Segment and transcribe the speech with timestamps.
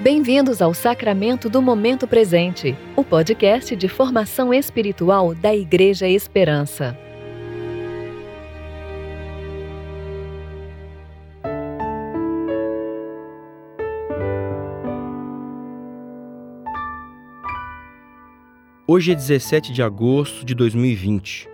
[0.00, 6.96] Bem-vindos ao Sacramento do Momento Presente, o podcast de formação espiritual da Igreja Esperança.
[18.86, 21.48] Hoje é 17 de agosto de 2020,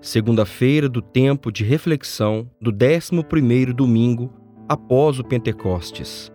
[0.00, 4.32] segunda-feira do tempo de reflexão do 11º domingo
[4.66, 6.32] após o Pentecostes.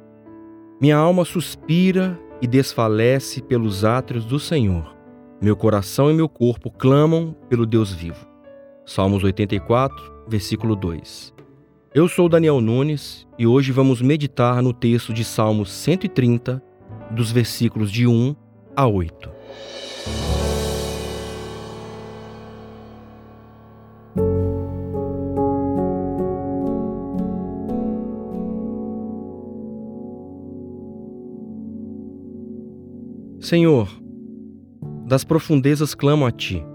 [0.79, 4.93] Minha alma suspira e desfalece pelos átrios do Senhor.
[5.41, 8.27] Meu coração e meu corpo clamam pelo Deus vivo.
[8.85, 9.95] Salmos 84,
[10.27, 11.33] versículo 2.
[11.93, 16.61] Eu sou Daniel Nunes e hoje vamos meditar no texto de Salmos 130,
[17.09, 18.35] dos versículos de 1
[18.75, 19.31] a 8.
[33.45, 33.87] Senhor,
[35.05, 36.65] das profundezas clamo a Ti.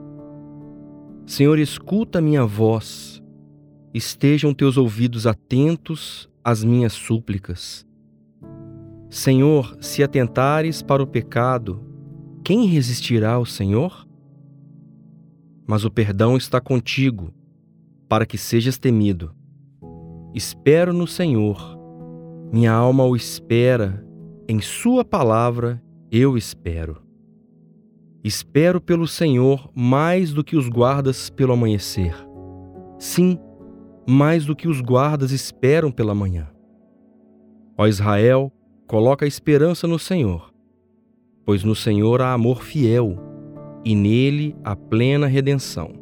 [1.27, 3.21] Senhor, escuta minha voz,
[3.93, 7.85] estejam teus ouvidos atentos às minhas súplicas.
[9.09, 11.85] Senhor, se atentares para o pecado,
[12.45, 14.07] quem resistirá ao Senhor?
[15.67, 17.35] Mas o perdão está contigo,
[18.09, 19.35] para que sejas temido.
[20.33, 21.77] Espero no Senhor,
[22.53, 24.07] minha alma o espera,
[24.47, 27.03] em Sua palavra eu espero.
[28.25, 32.15] Espero pelo Senhor mais do que os guardas pelo amanhecer.
[32.99, 33.39] Sim,
[34.09, 36.49] mais do que os guardas esperam pela manhã.
[37.79, 38.53] Ó Israel,
[38.87, 40.53] coloca a esperança no Senhor,
[41.47, 43.17] pois no Senhor há amor fiel
[43.85, 45.93] e nele há plena redenção.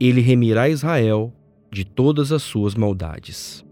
[0.00, 1.32] Ele remirá Israel
[1.70, 3.64] de todas as suas maldades.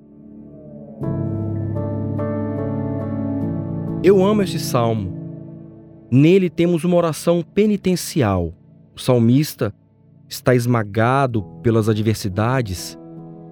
[4.02, 5.12] Eu amo este salmo.
[6.08, 8.54] Nele temos uma oração penitencial.
[8.94, 9.74] O salmista
[10.28, 12.96] está esmagado pelas adversidades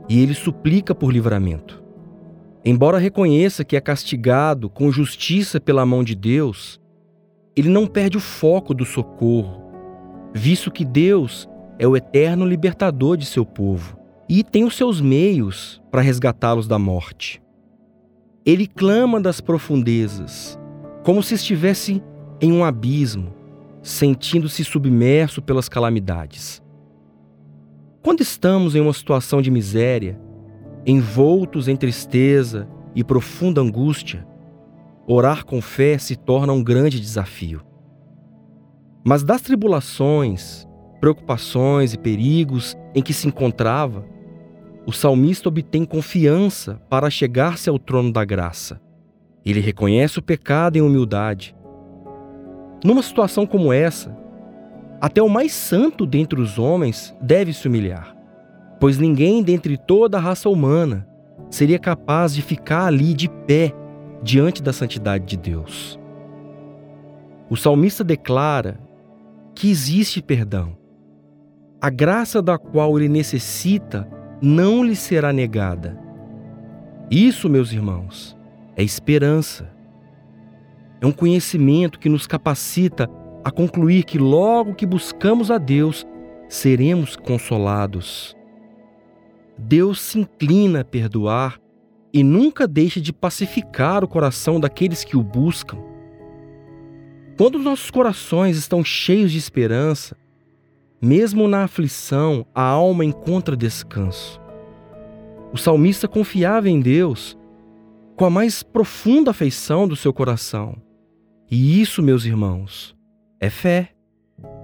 [0.09, 1.83] e ele suplica por livramento.
[2.65, 6.81] Embora reconheça que é castigado com justiça pela mão de Deus,
[7.57, 9.63] ele não perde o foco do socorro,
[10.33, 13.99] visto que Deus é o eterno libertador de seu povo
[14.29, 17.43] e tem os seus meios para resgatá-los da morte.
[18.47, 20.57] Ele clama das profundezas,
[21.03, 22.01] como se estivesse
[22.41, 23.35] em um abismo,
[23.83, 26.63] sentindo-se submerso pelas calamidades.
[28.05, 30.17] Quando estamos em uma situação de miséria,
[30.87, 34.25] envoltos em tristeza e profunda angústia,
[35.09, 37.63] orar com fé se torna um grande desafio.
[39.05, 40.69] Mas das tribulações,
[41.01, 44.05] preocupações e perigos em que se encontrava,
[44.87, 48.81] o salmista obtém confiança para chegar-se ao trono da graça.
[49.45, 51.57] Ele reconhece o pecado em humildade.
[52.85, 54.17] Numa situação como essa,
[55.01, 58.17] até o mais santo dentre os homens deve se humilhar,
[58.79, 61.07] pois ninguém dentre toda a raça humana
[61.51, 63.73] seria capaz de ficar ali de pé
[64.23, 65.99] diante da santidade de Deus.
[67.51, 68.79] O salmista declara
[69.53, 70.77] que existe perdão,
[71.81, 74.09] a graça da qual ele necessita
[74.41, 75.99] não lhe será negada.
[77.11, 78.37] Isso, meus irmãos,
[78.77, 79.73] é esperança.
[81.01, 83.09] É um conhecimento que nos capacita
[83.45, 86.05] a concluir que logo que buscamos a Deus,
[86.49, 88.37] seremos consolados.
[89.57, 91.59] Deus se inclina a perdoar
[92.13, 95.79] e nunca deixa de pacificar o coração daqueles que o buscam.
[97.37, 100.17] Quando nossos corações estão cheios de esperança,
[101.01, 104.41] mesmo na aflição, a alma encontra descanso.
[105.53, 107.37] O salmista confiava em Deus
[108.17, 110.77] com a mais profunda afeição do seu coração.
[111.51, 112.97] E isso, meus irmãos,
[113.39, 113.93] é fé.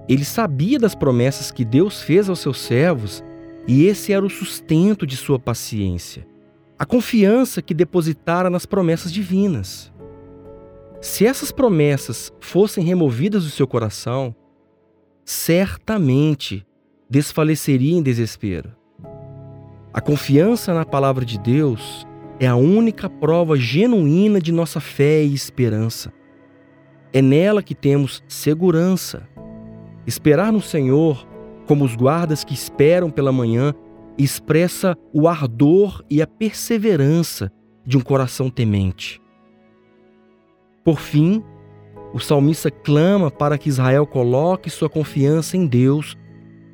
[0.09, 3.23] Ele sabia das promessas que Deus fez aos seus servos
[3.67, 6.27] e esse era o sustento de sua paciência,
[6.77, 9.93] a confiança que depositara nas promessas divinas.
[10.99, 14.35] Se essas promessas fossem removidas do seu coração,
[15.25, 16.65] certamente
[17.09, 18.75] desfaleceria em desespero.
[19.93, 22.07] A confiança na palavra de Deus
[22.39, 26.11] é a única prova genuína de nossa fé e esperança.
[27.13, 29.29] É nela que temos segurança.
[30.07, 31.27] Esperar no Senhor,
[31.67, 33.73] como os guardas que esperam pela manhã,
[34.17, 37.51] expressa o ardor e a perseverança
[37.85, 39.21] de um coração temente.
[40.83, 41.43] Por fim,
[42.13, 46.15] o salmista clama para que Israel coloque sua confiança em Deus,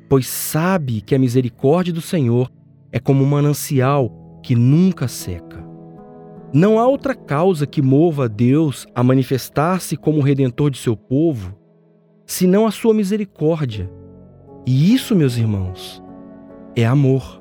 [0.08, 2.50] pois sabe que a misericórdia do Senhor
[2.92, 5.64] é como um manancial que nunca seca.
[6.52, 11.56] Não há outra causa que mova Deus a manifestar-se como o redentor de seu povo,
[12.26, 13.90] senão a sua misericórdia.
[14.66, 16.02] E isso, meus irmãos,
[16.76, 17.40] é amor.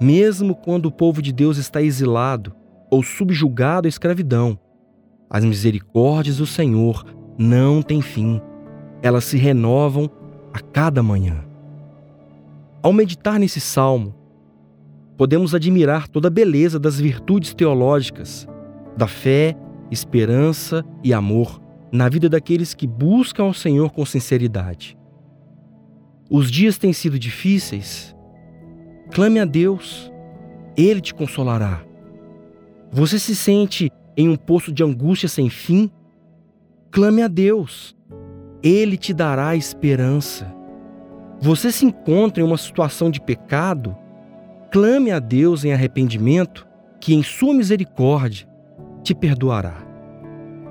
[0.00, 2.54] Mesmo quando o povo de Deus está exilado
[2.90, 4.58] ou subjugado à escravidão,
[5.28, 7.04] as misericórdias do Senhor
[7.38, 8.40] não têm fim.
[9.02, 10.10] Elas se renovam
[10.52, 11.44] a cada manhã.
[12.82, 14.14] Ao meditar nesse salmo,
[15.16, 18.46] podemos admirar toda a beleza das virtudes teológicas,
[18.96, 19.56] da fé,
[19.90, 21.60] esperança e amor
[21.92, 24.96] na vida daqueles que buscam ao Senhor com sinceridade.
[26.30, 28.14] Os dias têm sido difíceis?
[29.12, 30.10] Clame a Deus,
[30.76, 31.82] Ele te consolará.
[32.90, 35.90] Você se sente em um poço de angústia sem fim?
[36.90, 37.96] Clame a Deus,
[38.62, 40.54] Ele te dará esperança.
[41.40, 43.96] Você se encontra em uma situação de pecado?
[44.72, 46.66] Clame a Deus em arrependimento,
[47.00, 48.48] que em Sua misericórdia
[49.02, 49.86] te perdoará.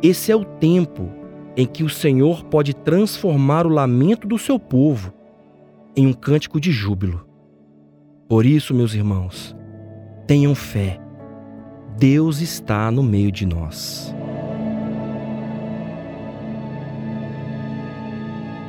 [0.01, 1.09] Esse é o tempo
[1.56, 5.13] em que o Senhor pode transformar o lamento do seu povo
[5.95, 7.25] em um cântico de júbilo.
[8.27, 9.56] Por isso, meus irmãos,
[10.27, 11.00] tenham fé.
[11.97, 14.13] Deus está no meio de nós.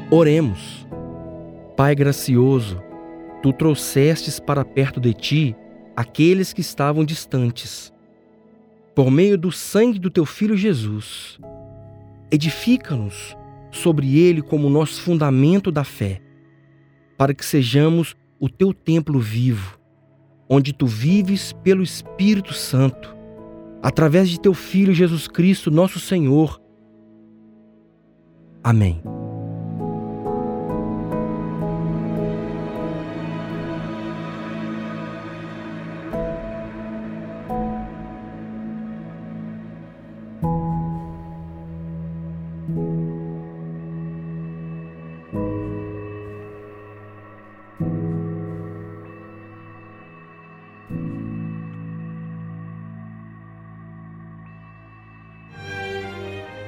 [0.08, 0.86] Oremos.
[1.76, 2.80] Pai gracioso,
[3.42, 5.56] tu trouxestes para perto de ti
[5.96, 7.92] aqueles que estavam distantes.
[8.94, 11.40] Por meio do sangue do teu filho Jesus,
[12.30, 13.36] edifica-nos
[13.72, 16.22] sobre ele como nosso fundamento da fé,
[17.18, 19.78] para que sejamos o teu templo vivo,
[20.48, 23.15] onde tu vives pelo Espírito Santo,
[23.86, 26.60] através de teu filho Jesus Cristo, nosso Senhor.
[28.60, 29.00] Amém.